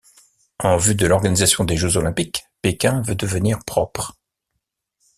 [0.57, 4.17] En vue de l'organisation des Jeux olympiques, Pékin veut devenir propre.